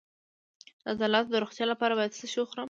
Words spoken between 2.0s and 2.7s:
څه شی وخورم؟